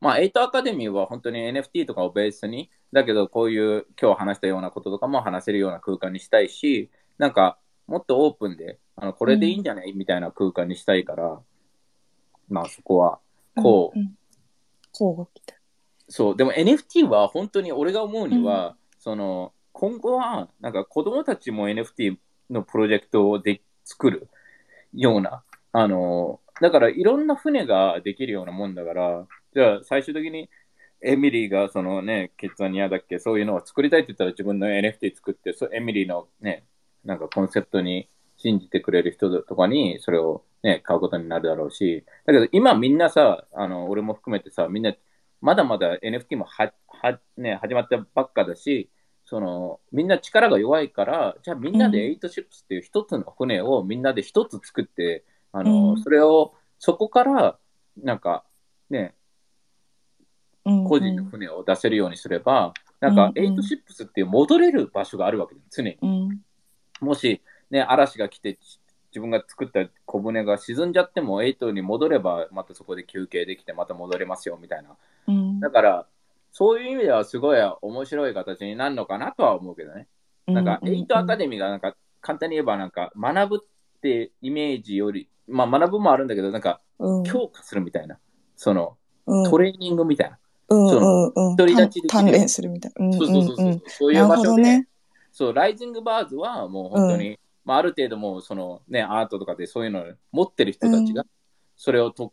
[0.00, 11.40] まあ、エイトアカデミーは本当に NFT とかをベースに、だけどこういう今日話したようなこととかも話せるような空間にしたいし、なんかもっとオープンで、あのこれでいいんじゃない、みたいな空間にしたいから、
[12.48, 13.18] まあそこは、
[13.56, 14.06] こう、うん。
[14.06, 14.16] うん
[14.98, 15.58] 交互期待
[16.08, 22.16] そう、でも NFT は本当に俺が思うには、その今後はなんか子供たちも NFT
[22.48, 24.28] のプロジェクトをで作る
[24.94, 30.48] ような、あの、だからいろんな船ができるようなもんだから、じゃあ最終的に
[31.02, 36.64] エミリーがそのね、ケツアニアだっけ、そういうのを作りたいって言ったら自分の NFT 作って、そエミリーのね、
[37.06, 44.92] なんかコンセプトに信じてくれる人とかにそれをね、買うことになるだろうし、だけど今みんなさ、あの、俺も含めてさ、みんな
[45.40, 48.90] まだまだ NFT もはは、ね、始まったばっかだし、
[49.24, 52.18] そのみんな力が弱いから、じゃあみんなでうん。
[52.18, 56.02] 8シップスっていう一つの船をみんなで一つ作って、あのうん。
[56.02, 57.58] それをそこから
[58.02, 58.44] なんか
[58.90, 59.14] ね、
[60.64, 63.58] うん個人の船を出せるようにすれば、なんかうんうん。
[63.58, 65.98] 8シップスっていう戻れる場所があるわけです、常に。
[66.02, 66.40] うん
[67.00, 68.58] もし、ね、嵐が来て、
[69.10, 74.96] 自分が作った小舟が沈んじゃっても、8に戻れば、またそこで休憩できて、また戻れますよ、みたいな。
[75.28, 76.06] うんだから、
[76.52, 80.06] そういう意味ではすごい面白い形になるのかなとは思うけどね。
[80.46, 88.18] なんか、エイトアカデミーがなんか、簡単に言えばなんか、学ぶってイメージより、まあ学ぶもあるんだけど、なんか、うん強化するみたいな。
[88.56, 90.38] その、うんトレーニングみたいな。
[90.68, 93.12] うんそうんうん独り立ちで鍛錬するみたいな。
[93.12, 93.82] そうそうそうそう。
[93.86, 94.88] そういう場所で、どね。
[95.36, 101.26] そう、ライジングバーズはもう本当に、まあある程度もうそのね、アートとかでそういうのを持ってる人たちが、う
[101.76, 102.32] それをと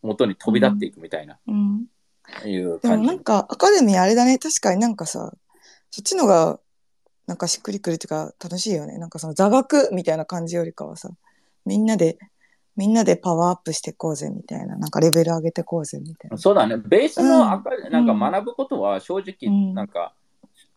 [0.00, 1.86] 元に飛び立っていくみたいな、うん。
[2.44, 2.88] いう感じ。
[2.88, 4.38] でもなんかアカデミーあれだね。
[4.38, 5.32] 確かになんかさ
[5.90, 6.60] そっちのが
[7.26, 8.98] なんかしっくりくるっていうか楽しいよね。
[8.98, 11.10] なんかその座学みたいな感じよりかはさ
[11.66, 12.16] みんなで
[12.76, 14.76] みんなでパワーアップしていこうぜみたいな。
[14.76, 16.38] なんかレベル上げていこうぜみたいな。
[16.38, 17.92] そうだね、ベースのアカ、うん。
[17.92, 19.74] なんか学ぶことは正直、うん。
[19.74, 20.14] なんか、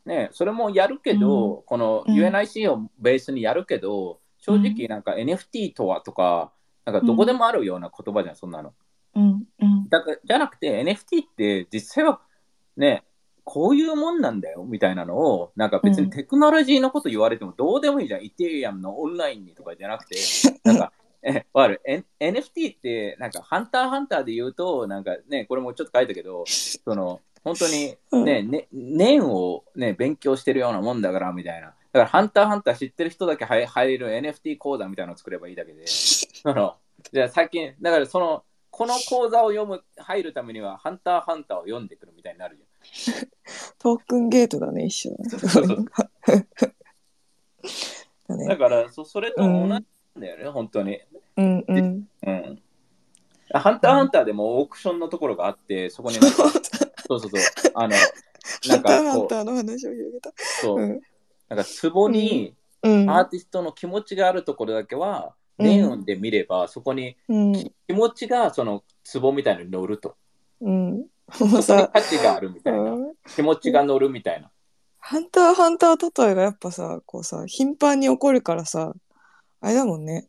[0.05, 2.15] ね、それもやるけど、このうん。
[2.15, 6.51] UNIC をベースにやるけど、正直なんか NFT とはとか、
[6.85, 8.73] なんかどこでもあるような言葉じゃん、そんなの。
[9.15, 9.43] うん。
[9.59, 9.89] うん。
[9.89, 12.19] だからじゃなくて NFT って実際は
[12.75, 13.03] ね、
[13.45, 18.23] こういうもんなんだよみたいなのを、なんか別にテクノロジーのこと言われてもどうでもいいじゃん。
[18.23, 20.17] イテリアムのオンラインにとかじゃなくて、
[20.63, 31.67] なんか、 え、わかる、N、?NFT って、なんか、ハンターハンターで言うと、なんかね、これもちょっと書いたけど、その、本当にね、ね、念をね、勉強してるようなもんだから、みたいな。
[31.67, 36.77] だから、ハンターハンター知ってる人だけ入入れる NFT 講座みたいなのを作ればいいだけで、 その、
[37.12, 42.63] じゃあ最近、だからその、この講座を読む、入るためには、ハンターハンターを読んでくるみたいになるじ
[43.77, 45.29] トークンゲートだね一緒だね。
[45.29, 45.86] そうそう。
[48.27, 49.86] だねだから、そそれと同じなん
[50.17, 51.01] だよね、本当に。
[51.38, 52.08] うんうん。
[52.25, 52.62] うん。
[53.53, 56.17] ハンターハンターでもオークションのところがあって、そこに
[57.07, 57.41] そうそうそう、
[57.75, 60.33] あの、 なハンターんかハンターの話を広げた。
[60.61, 61.01] そうう、ん
[61.49, 70.15] なんか壺にうんアーティストの気持ちがあるところだけは、うんネオンで見れば、そこにうん気持ちがその壺みたいに乗ると。
[70.61, 70.91] うん。
[70.97, 72.79] もうそこにさ、価値があるみたいな。
[72.79, 74.49] うん気持ちが乗るみたいな。
[74.97, 78.93] ハンターハンター例えがやっぱさ、こうさ、頻繁に起こるからさ、
[79.61, 80.27] あれだもんね。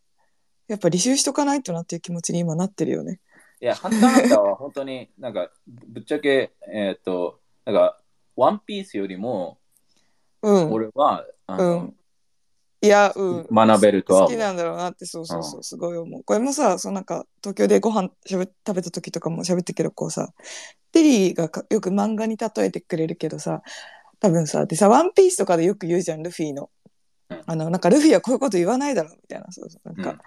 [0.68, 3.20] やっぱ履修しとかないとなっていう気持ちに今なってるよね。
[3.64, 7.98] いや、ハンターハンターは本当になんか、ぶっちゃけ、えーっと、なんか、
[8.36, 9.58] ワンピースよりも、
[10.42, 10.70] うん。
[10.70, 11.96] 俺は、あのうん
[12.82, 13.46] いや、うん。
[13.50, 16.22] 学べるとは思う好きなんだろうなって、そうそうそう、すごい思う。
[16.22, 20.34] これもさ、そのなんか、東京でご飯しゃべ食べた時とかも喋ってるけど、こうさ、
[20.92, 23.62] テリーがかよく漫画に例えてくれるけどさ、
[24.20, 26.68] 多分さ、でさ、ワンピースとかでよく言うじゃん、ルフィの
[27.30, 27.42] うん。
[27.46, 30.22] あの、なんかルフィはこういうこと言わないだろ、みたいな、そうそう、なんか、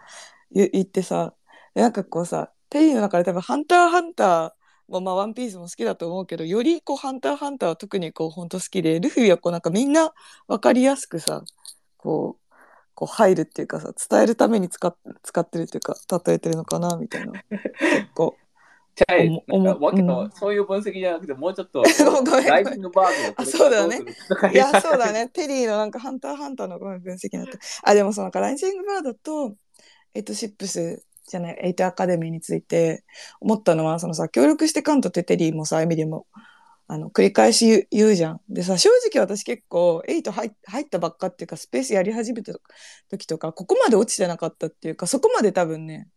[0.52, 1.36] 言言ってさ、
[1.76, 10.14] でなんかこうさ、テリーの中で多分、ハンターハンターも、まあ、ワンピースも好きだと思うけど、よりこう、ハンターハンターは特にこう、本当好きで、ルフィはこう、なんかみんな
[10.48, 11.44] わかりやすくさ、
[11.98, 12.48] こう、
[12.98, 18.36] こう入るっていうかさ伝えるために使っ使ってるっていうか例えてるのかなみたいな結構
[18.98, 21.84] ちゃい、おもなんかわけの、うんそういう分析じゃなくて、もうちょっと、
[22.50, 24.02] ライジングバーグそうだよね
[24.52, 25.12] いや、そうだ。
[25.12, 25.30] ね。
[25.30, 27.60] テリーのなんか、ハンターハンターのごめん分析になった。
[27.84, 29.56] あ、でもその、ライジングバードと、
[30.16, 33.04] エイトシップスじゃない、エイトアカデミーについて
[33.40, 36.26] 思ったのは、そのさ、協力してカントってテリーもさ、エミリーも、
[36.88, 38.42] あの、繰り返し言うじゃん。
[38.50, 42.54] でさ、正直私結構、エイト入入ったばっかっていうか、スペースやり始めた
[43.10, 46.08] 時とか、ここまで落ちてなかったっていうか、そこまで多分ね、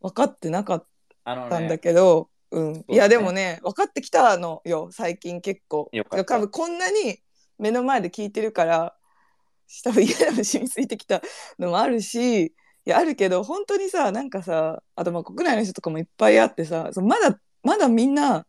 [0.00, 0.86] 分かってなかっ
[1.24, 5.88] たんだね、けど、うん、ねいやでもね分かってきたのよ最近結構。
[5.92, 7.18] よか多分こんなに
[7.58, 8.94] 目の前で聞いてるから
[9.84, 11.22] 多分嫌な染みついてきた
[11.58, 18.46] のもあるしいやあるけど本当にさなんかさあとまあ国内の人とかもいっぱいあってさそうまだまだみんな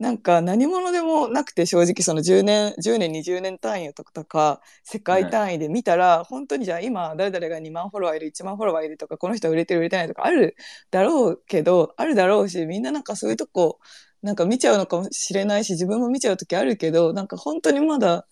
[0.00, 10.56] なんか何者でもなくて正直その10年10年20年単位とか世界単位で見たら、本当にじゃあ今誰々が2万フォロワーいる1万フォロワーいるとかこの人は売れてる売れてないとかある
[10.90, 13.78] だろうけどあるだろうしみんななんかそういうとこ
[14.22, 18.26] なんか見ちゃうのかもしれないし自分も見ちゃう時あるけどなんか本当にまだ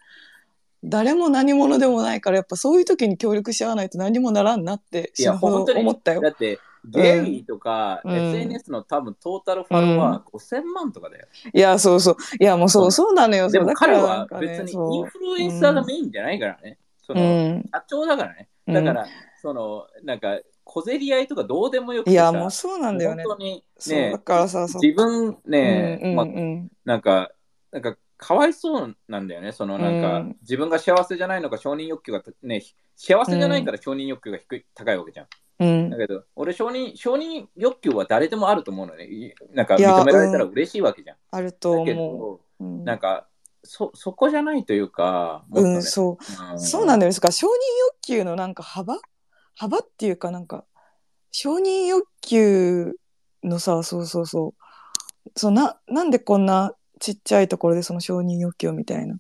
[0.85, 5.81] 誰も何者でもないからやっぱそういう時に協力し合わないと何もならんなっていや死ぬほど本当に。
[5.81, 6.21] 思ったよ。
[6.21, 6.29] だ。
[6.31, 8.14] って、ゲイとか、うん。
[8.14, 11.27] SNS の多分トータルフォロワー5000万とかだよ。
[11.53, 12.17] いやそうそう。
[12.41, 13.14] いやもうそうそう。
[13.14, 13.51] なのよ。
[13.51, 16.79] でも彼は別にインフルエンサーがメインじゃないからね。
[17.03, 17.69] その、うん。
[17.73, 18.49] 社長だからね。
[18.67, 19.07] だから、
[19.41, 23.25] その、なんか、小競り合いとかどうでもよくいやもうそうなんだよね。
[23.25, 27.31] 本当にそうねだからさ自分ね、まあうんなんか、
[27.73, 29.52] なんか、かわいそうなんだよね。
[29.52, 32.62] そのなんか、うん自分が幸せじゃないのか承認欲求がね、
[32.96, 35.26] 幸せじゃないから承認欲求が低い、高いわけじゃん。
[35.61, 39.04] うんだけど、俺承認、承認欲求は誰でもあると思うのね。
[39.04, 41.16] いなんかいや認められたら嬉しいわけじゃん。
[41.31, 42.64] あるとだけ思ど、う。
[42.64, 43.26] うんなんか、
[43.62, 46.52] そ、そこじゃないというか、もっとねうん、そう。
[46.52, 47.11] うんそうなんだよ。
[47.11, 48.98] ですから承認欲求のなんか幅？
[49.54, 50.64] 幅っていうかなんか
[51.33, 52.94] 承認欲求
[53.42, 54.54] のさそうそうそう
[55.35, 59.17] そうななんでこんなちっちゃいところでその承認欲求みたいな。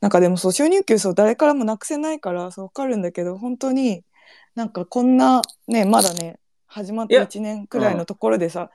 [0.00, 4.02] なんかでもそう承認欲求そう誰からもなくせないからそう分かるんだけど本当に
[4.54, 8.70] なんかこんなねまだね始まっていや1年くらいのところでさ、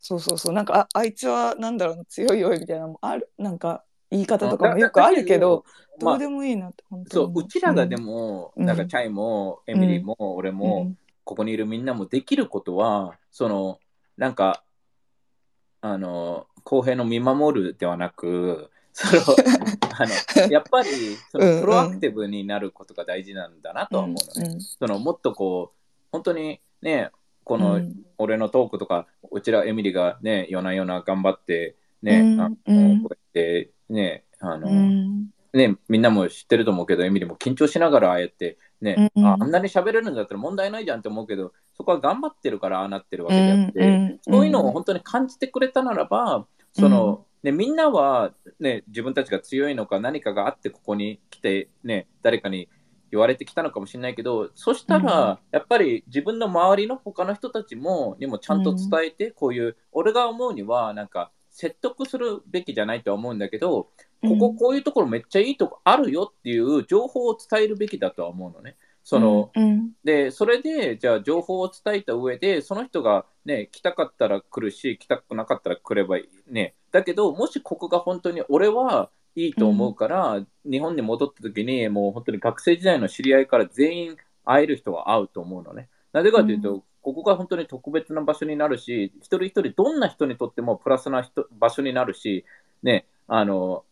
[0.00, 3.30] そうそうそうなんかああいつはなんだろうな強いよみたいなのもある。
[3.38, 5.64] なんか言い方とかもよくあるけど、
[5.98, 8.66] どまあうでもいいなって本当そう、うちらがでも、うん。
[8.66, 10.92] なんかチャイも、エミリーも、俺も、
[11.24, 13.80] ここにいるみんなもできることは、その、
[14.16, 14.62] なんか、
[15.80, 19.22] あの、公平の見守るではなく、 その、
[19.98, 20.04] あ
[20.44, 20.88] の、やっぱり、
[21.30, 21.54] そうんうん。
[21.56, 24.56] の、プロアクティブになることが大事なんだなとは思うのね。
[24.58, 27.12] その、もっとこう、本当にね、
[27.44, 27.80] この、
[28.18, 33.02] 俺のトークとか、うちらエミリーがね、夜な夜な頑張って、ね、うんあのうん。
[33.02, 35.30] こうやって、ね、あの、うん。
[35.52, 44.18] ね、みんなも知ってると思うけど、エミリーも緊張しながらああやって、ね、うんああんなに喋れるんだったら問題ないじゃんって思うけど、そこは頑張ってるからああなってるわけであって、うん。
[44.22, 46.46] そういうのを本当に感じてくれたならば、
[46.76, 52.68] その、ね、みんなは、ね、自分たちが強いのか何かがあってここに来て、ね、誰かに
[53.10, 63.88] 言われてきたのかもしれないけど、そしたら、やっぱり自分の周りの他の人たちもにもちゃんと伝えて、こういう、俺が思うには、なんか、説得するべきじゃないとは思うんだけど、
[64.22, 68.76] こここういうところめっちゃいいとこあるよっていう情報を伝えるべきだとは思うのね。
[69.06, 76.52] その、うんで、それで、じゃあ情報を伝えた上で、その人がね、来たかったら来るし、来たくなかったら来ればいい。
[76.52, 76.74] ね。
[76.90, 85.88] だけど、もしここが本当に俺はいいと思うから、日本に戻った時に、もう本当に学生時代の知り合いから全員会える人は会うと思うのね。
[86.12, 92.44] なぜかというと、うここが本当に特別な場所になるし、一人一人どんな人にとってもプラスな人場所になるし、
[92.82, 93.84] ね、あの、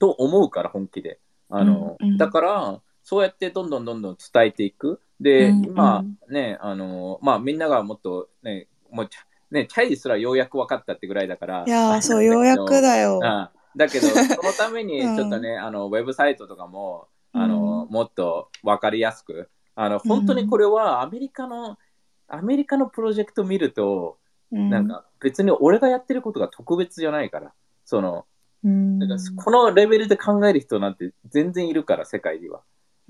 [0.00, 1.20] と思うから、本気で。
[1.48, 5.00] あの、うんうんだから、そうやってどんどんどんどん伝えていく。
[5.18, 6.34] で、うん今うん。
[6.34, 11.64] ね、あの、まあみんながもっとね、もうちゃ、ね、チャイすらようやく分かったってぐらいだから。
[11.66, 13.18] いやそうようやくだよ。
[13.24, 21.78] あ だけど、 そのためにちょっとね、あの、ウェブサイトとかも、あの、もっと分かりやすく、あの、本当にこれはアメリカの、
[22.26, 24.18] アメリカのプロジェクト見ると、
[24.52, 24.68] うん。
[24.68, 27.54] なんか別に俺がやってることが特別じゃないから、
[27.86, 28.26] その、
[28.64, 28.98] うん。
[28.98, 32.60] だからこのレベルで考える人なんて全然いるから、世界には。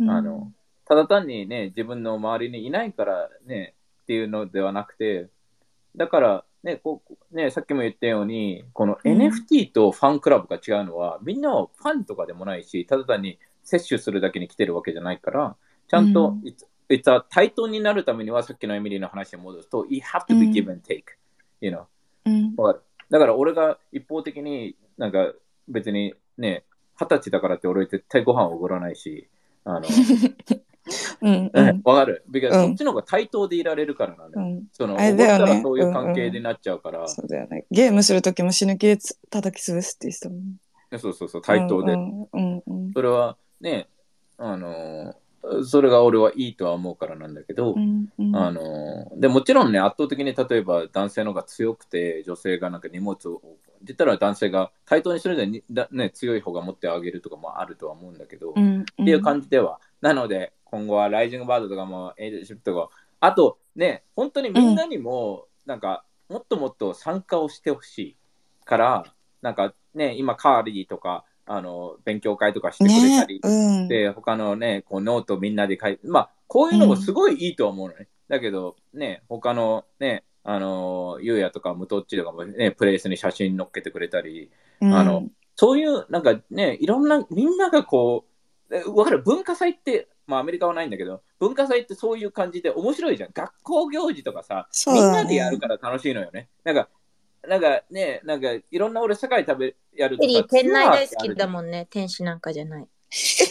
[0.02, 0.52] あの、
[0.84, 5.28] ただ単にね、自分の周りにいないからね、っていうのではなくて、
[5.96, 9.18] だからね、こうねさっきも言ったように、このうん。
[9.18, 15.56] NFT とファンクラブが違うのは、みんなはファンとかでもないし、ただ単に摂取するだけに来てるわけじゃないから、
[15.88, 16.54] ちゃんと、うん。
[17.28, 20.52] 対等になるためには、さっきのエミリーの話に戻すと、you have to be うん。
[20.52, 21.02] give and take.
[21.61, 21.84] You know?
[22.24, 22.54] うん。
[22.56, 22.84] わかる。
[23.11, 25.32] だから俺が一方的になんか
[25.66, 26.64] 別にね、
[27.00, 29.28] 二十歳だからって俺絶対ご飯をおごらないし、
[29.68, 29.83] あの、
[31.20, 31.66] うんううん。
[31.66, 32.24] んわかる。
[32.50, 34.46] そっちの方が対等でいられるからなんだよ。
[34.46, 34.64] うん。
[34.72, 35.57] その、あれだよね。
[35.57, 37.66] らそういう関係になっちゃうから、そうだよね。
[37.70, 40.38] ゲームする時も死ぬ気でつ叩き潰すって言ってたもん。
[40.90, 41.92] ねそうそうそう、対等で。
[41.92, 43.88] うんうんうんそれはね、
[44.38, 45.14] あのー
[45.64, 48.37] それが俺はいいとは思うからなんだけど、うんうん。
[48.37, 53.40] あのーでもちろんね、圧倒的に例えば男性の方が強くて、女性がなんか荷物を、
[53.82, 59.80] 言ったら男性が対等にするのにだ、ね、強い方が持ってあげるとかもあるとは思うんだけど、うんっていう感じでは。
[60.00, 68.16] なので、今後はライジングバードとかも、エイジシップとか、あとね、本当にみんなにも、なんか、もっともっと参加をしてほしい
[68.64, 69.04] から、
[69.40, 78.08] なんかね、今、カーリーとか、あの、勉強会とかしてくれたり、ねうんで、他のね、こうノートみんなで書いて、まあ、こういうのもすごいいいと思うのね。
[78.28, 88.24] だけど、ね、他のね、あの、ゆうやとかムトッチとかもね、プレイスに写真載っけてくれたり、うんあのそういう、なんかね、いろんな、みんながこ
[88.70, 93.30] う、えわかる、文化祭って、まあアメリカはないんだけど、文化祭ってそういう感じで面白いじゃん。
[93.34, 96.48] 学校行事とかさ、ねんなでやるから楽しいのよね。
[96.64, 96.88] なんか、
[97.46, 101.52] なんかね、なんかいろんな俺、世界食べやるとエリー、か店内大好きだん。
[101.52, 101.87] もんね。
[101.90, 102.88] 天使なんかじゃない。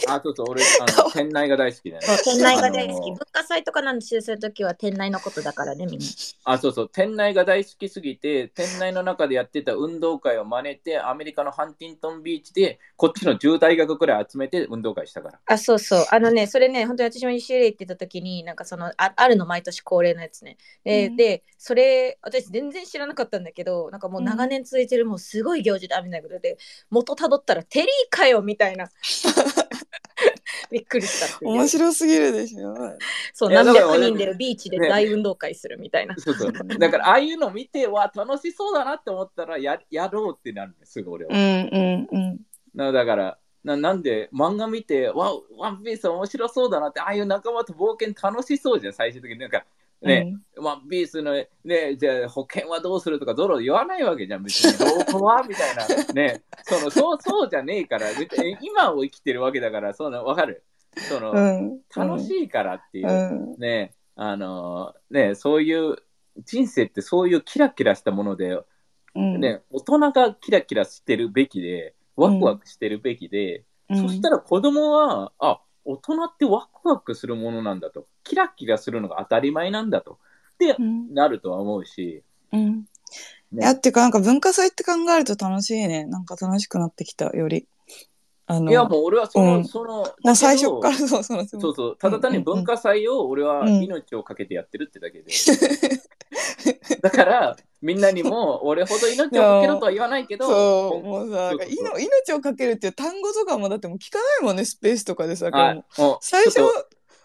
[0.08, 2.06] あ、そうそう、俺、あの店内が大好きだね。
[2.06, 2.96] そう、店内が大好き。
[2.96, 6.06] あの文化祭とかなんでするときは店内のことだからね、みんな。
[6.44, 15.40] あ、そうそう、店内が大好きすぎて、店内の中でやってた運動会を真似て、アメリカのハンティントンビーチで、こっちの10大学くらい集めて運動会したから。
[15.46, 16.06] あ、そうそう。
[16.10, 20.56] あのね、それね、本当に私も UCLA 行ってた時に、なんかその、ああるの毎年恒例のやつね。
[20.84, 26.58] で、うんで、それ、私全然知らなかったんだけど、なんかもう長年続いてる、もうすごい行事だみたいなことで、
[26.90, 28.88] 元たどったら、テリーかよみたいな。
[30.72, 32.74] びっくりしたっていう面白すぎるでしょ
[33.32, 36.14] そう、いや何だから俺百人でビーチで大運動会するみたいな。
[36.16, 36.52] そうそう。
[36.52, 41.34] だから、ああいうの見て、わ、楽しそうだなって思ったらや、やろうってなるね、すぐ俺は。
[41.34, 42.40] うんうんうん
[42.74, 49.38] なだからな、なんで、漫画見て、わ、ワンピース面白そうだなって、ああいう仲間と冒険楽しそうじゃん、最終的に。
[49.38, 49.64] なんか、
[50.00, 54.72] ね、ワンピースの、ね、じゃあ保険はどうするとか、ドロ言わないわけじゃん、別に。
[54.78, 55.86] どこはみたいな。
[56.12, 60.62] ね、その、そう、そうじゃねえから、別に今を生きてるわけだから、その、わかる？
[60.96, 61.80] その、うん。
[61.94, 63.08] 楽しいからっていう。
[63.08, 63.58] うん。
[63.58, 65.96] ね、あのね、そういう、
[66.44, 68.60] 人生ってそういうキラキラしたもので、
[69.16, 69.40] うん。
[69.40, 78.06] ね、大人がキラキラしてるべきで、ワクワクしてるべきで、そしたら子供は、あ、大人ってワクワクするものなんだと。
[78.28, 80.18] キラキラするのが当たり前なんだと。
[80.58, 81.14] で、うん。
[81.14, 82.22] なるとは思うし。
[82.52, 82.84] うん。
[83.52, 83.62] ね。
[83.62, 86.04] いやっていうかなんか文化祭って考えると楽しいね。
[86.04, 87.66] なんか楽しくなってきたより。
[88.50, 89.64] あのいや、もう俺はその、うん。
[89.66, 95.30] その、もう最初からだけどそうそうそうそう、ただ単に文化祭を俺は命をかけてやってるってだけで。
[97.02, 101.72] だから、みんなにも俺ほど命をかけろとは言わないけど、 そうもうさそうそうそう。
[101.72, 105.50] いの命をかけるっていう単語とかもだってもう聞かないもんねスペースとかでさ
[106.20, 106.60] 最初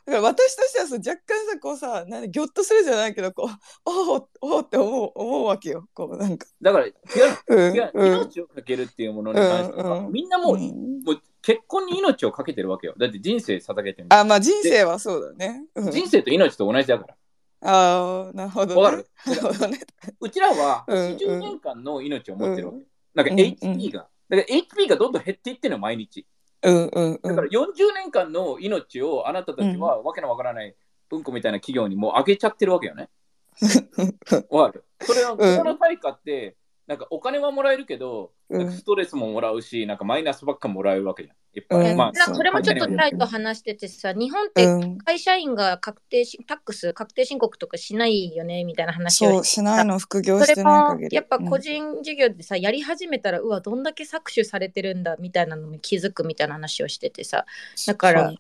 [0.06, 3.50] だから私としてはさ若干さこうさなんギョッとするじゃないけどこう
[3.90, 5.88] おおおーって思う思うわけよ。
[5.94, 6.46] こうなんか。
[6.46, 6.94] とだから違う
[7.48, 8.08] うん違う、うん。
[8.18, 10.12] 命をかけるっていうものに関しては、うんうん。
[10.12, 11.04] みんなもう,、うん。
[11.04, 12.96] もう結婚に命をかけてるわけよ。
[12.98, 17.16] だって人生捧げてるあまあ人生はそうだね、うん、人生と命と同じだから。
[17.66, 19.08] ああなるほど、ね、わかる？
[19.26, 19.80] なるほどね。
[20.20, 21.16] うちらはうん うん。
[21.16, 22.80] 20年間の命を持ってるわけ。
[23.16, 24.08] なんかうん HP が。
[24.30, 26.26] だから HP がどんどん減っていってるの毎日。
[26.64, 27.36] うんうんうん。
[27.36, 30.76] だから40年間の命をあなたたちはわけのわからない
[31.12, 33.10] うんこみたいな企業にもうあげちゃってるわけよね。
[34.50, 34.84] わかる？
[35.02, 35.56] それは、うん。
[35.58, 36.56] その対価って、
[36.88, 38.60] なんかお金はもらえるけど、うん。
[38.60, 41.36] なんかストレスももらうし、なんかマイナスばっかもらえるわけじゃん。
[41.56, 41.92] いっぱい。
[41.92, 41.98] うん。
[41.98, 44.98] まあ、なんかそれもちょっとタイと話しててさ、日本ってうん。
[44.98, 51.16] 会社員が確定し、 tax、確定申告とかしないよねみたいな話をそうしないの副業してない限り。
[51.16, 57.46] やっぱ個人事業でさ、やり始めたらうわどんだけ搾取されてるんだみたいなのに気づくみたいな話をしててさ。
[57.88, 58.38] だからそう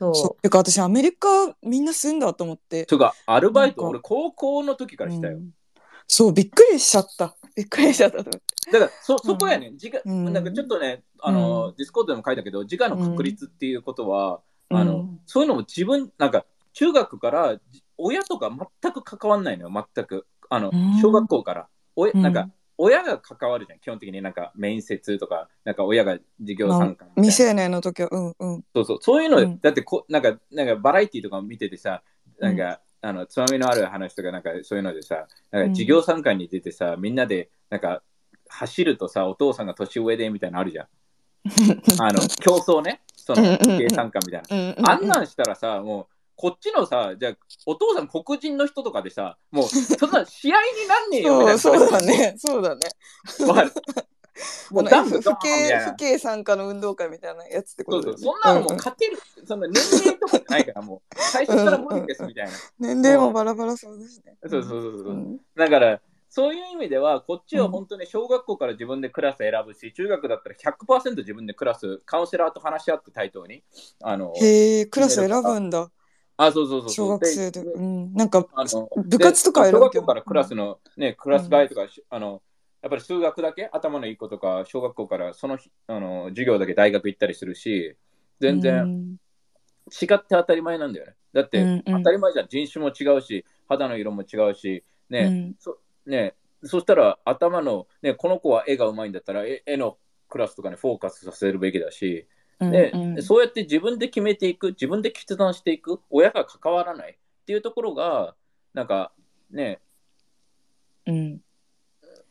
[0.00, 0.14] そう。
[0.14, 0.42] そう。
[0.42, 1.28] てか私アメリカ
[1.62, 2.86] みんな住んだと思って。
[2.86, 5.36] とか、アルバイト、俺高校の時からしたよ。
[5.36, 5.50] うん。
[6.08, 8.70] そうびっくりしちゃったびっくりしちゃったと思って。
[8.72, 10.32] だからそ、そこやね、自我うん。
[10.32, 14.78] なんかちょっとね、あの、う Discord でも書いたけど、自我の確立っていうことは、うん。
[14.78, 18.50] あの、そういうのも自分、なんか、中学からじ親とか
[18.82, 20.26] 全く関わんないのよ、全く。
[20.48, 21.68] あのうん、小学校から。
[21.96, 22.22] おうん。
[22.22, 28.64] なんか、親が関わるじゃん、基本的になんか面接とか、なんか親が授業参加未成年の時はうんうん。
[28.74, 29.60] そうそう、そういうの、うん。
[29.60, 32.02] だってこ、なんか、なんかバラエティとか見ててさ、
[32.40, 38.02] なんか、あの、つまみのある話とか、なんかそういうのでさ、なんか授業参観に出てさ、みんなで、なんか、
[38.48, 40.86] 走るとさ、お父さんが年上でみたいなのあるじゃん。
[42.00, 44.56] あの、競争ね、その、うんうんうん授業参観みたいな。
[44.56, 47.36] うんうんあんなんしたらさ、もう、こっちのさ、じゃあ
[47.66, 51.58] お父さん黒人の人とかでさ、もう、そんな試合になんねえよみたいな。
[51.58, 52.00] そうそうだ。
[52.02, 52.80] ねそうだね
[54.70, 55.28] もうダン不敬
[55.90, 55.96] 不。
[55.96, 62.52] 敬参加の運動会みたいなやつってこそうそう、そんなのもううんうん勝てる、その年齢とかじゃないから、もう 最初から無理ですみたいな。
[62.78, 64.36] 年齢もバラバラそうですね。
[64.48, 65.12] そうそうそうそう。
[65.12, 73.62] んだから、そういう意味では、こっちは本当に小学校から自分でクラス選ぶし、中学だったら100%自分でクラス、カウンセラーと話し合って対等に。
[74.00, 75.90] あのへえ、クラス選ぶんだ。
[76.38, 76.90] あ、そうそうそうそう。
[76.90, 77.62] 小学生で。
[77.62, 78.14] でうん。
[78.14, 82.40] なんか、あの部活とか選ぶ小学校からクラスの、ね、クラス替えとか、あの、
[82.82, 87.96] やっぱり数学だけ頭のいい子とか、小学校からその日あの授業だけ大学行ったりするし、
[88.40, 89.16] 全う然ん。
[89.90, 91.14] 違って当たり前なんだよね。
[91.32, 91.82] だって、うんうん。
[91.86, 92.48] 当たり前じゃん。
[92.48, 95.54] 人種も違うし、肌の色も違うし、ね、うん。
[95.58, 102.26] そねそしたら頭の、ね、この子は絵がうまいんだったら、絵絵のクラスとかにフォーカスさせるべきだし、
[102.58, 103.22] でうんうん。
[103.22, 108.34] そうやって自分で決めていく、自分で決断していく、親が関わらないっていうところが、
[108.74, 109.12] なんか
[109.50, 109.80] ね、
[111.06, 111.40] うん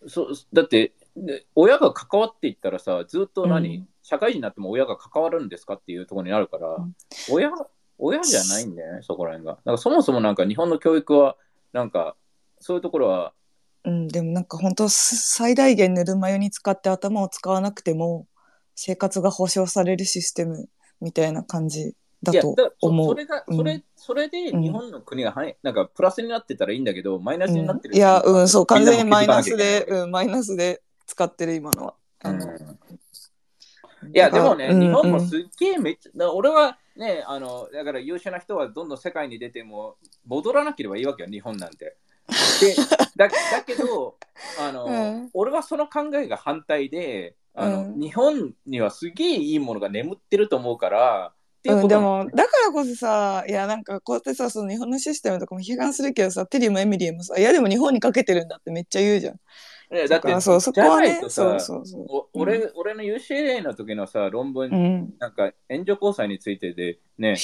[0.07, 3.87] そだって、で親が関わっていったらさ、ずっと何、うん。
[4.03, 6.95] 社会人になっても親が関わるんですかっていうところになるから、ん。
[7.29, 7.51] 親
[7.97, 9.53] 親じゃないんだよね、そこら辺が。
[9.53, 11.37] だからそもそもなんか日本の教育は、
[11.71, 12.15] なんか、
[12.59, 13.33] そういうところは、
[13.83, 18.27] うん、でもなんか本当す最大限ぬるま湯に使って頭を使わなくても
[18.75, 23.05] 生活が保障されるシステムみたいな感じだいや、と思。
[23.05, 23.57] そうれが、うん。
[23.57, 31.95] それ、それで日本の国がはね、なんかプラスになってたらいいんだけど、マイナスになってるうんいや、うん、そう、完全にマイナスで、うん、マイナスで使ってる今のは。
[34.13, 39.95] いや、でもね、うん日本もすっげえめっちゃ、俺はね、あの、だから優秀な人はどんどん世界に出ても、
[40.25, 41.97] 戻らなければいいわけよ、日本なんて。
[42.61, 42.75] で
[43.17, 44.15] だだけど
[44.59, 45.29] あの、 うん。
[45.33, 47.99] 俺はその考えが反対であの、うん。
[47.99, 52.23] 日本にはすげえいいものが眠ってると思うから、っていううん、でことなの？
[52.25, 59.35] もだからこそさいやなんかこうやってさその日本のシステムとかも批判するけどさテリーもエミリーもさいやでも日本にかけてるんだってめっちゃ言うじゃん。
[59.93, 62.05] いやだってだからそうそこじゃはないとさねそうそうそう。
[62.07, 67.35] お俺俺の UCLA の時のさ論文、うんなんか援助交際についてでね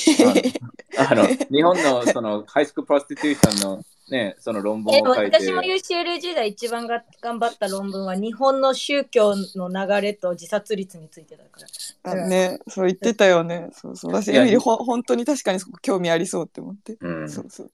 [0.97, 11.59] あのあの日本のその high school prostitution のねその論文でもを書いて私も UCL 時代一番が頑張った論文は日本の宗教の流れと自殺率についてだか
[12.03, 12.11] ら。
[12.11, 13.69] あねそう言ってたよね。
[13.73, 16.97] そうそう私いやエミリーほ本当に確かにそこ興味ありそうって思って。
[16.99, 17.71] うんそうそう。